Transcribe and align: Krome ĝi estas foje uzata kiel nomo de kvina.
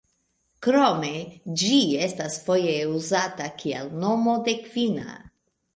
Krome 0.67 1.11
ĝi 1.63 1.77
estas 2.07 2.39
foje 2.49 2.75
uzata 2.97 3.53
kiel 3.61 3.95
nomo 4.07 4.37
de 4.51 4.59
kvina. 4.67 5.21